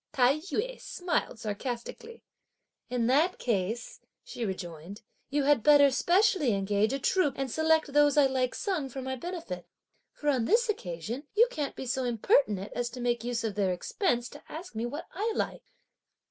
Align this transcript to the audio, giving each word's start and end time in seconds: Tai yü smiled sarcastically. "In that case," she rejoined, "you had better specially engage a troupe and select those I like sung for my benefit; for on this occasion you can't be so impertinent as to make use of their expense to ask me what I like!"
Tai 0.13 0.39
yü 0.51 0.81
smiled 0.81 1.37
sarcastically. 1.39 2.23
"In 2.89 3.05
that 3.05 3.37
case," 3.37 3.99
she 4.23 4.43
rejoined, 4.43 5.03
"you 5.29 5.43
had 5.43 5.61
better 5.61 5.91
specially 5.91 6.55
engage 6.55 6.91
a 6.91 6.97
troupe 6.97 7.35
and 7.37 7.51
select 7.51 7.93
those 7.93 8.17
I 8.17 8.25
like 8.25 8.55
sung 8.55 8.89
for 8.89 9.03
my 9.03 9.15
benefit; 9.15 9.67
for 10.11 10.29
on 10.29 10.45
this 10.45 10.67
occasion 10.69 11.27
you 11.35 11.47
can't 11.51 11.75
be 11.75 11.85
so 11.85 12.03
impertinent 12.03 12.73
as 12.73 12.89
to 12.89 12.99
make 12.99 13.23
use 13.23 13.43
of 13.43 13.53
their 13.53 13.71
expense 13.71 14.27
to 14.29 14.41
ask 14.49 14.73
me 14.73 14.87
what 14.87 15.05
I 15.11 15.31
like!" 15.35 15.65